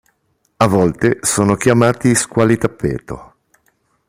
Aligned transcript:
A 0.57 0.65
volte 0.67 1.19
sono 1.21 1.53
chiamati 1.53 2.15
squali 2.15 2.57
tappeto. 2.57 3.35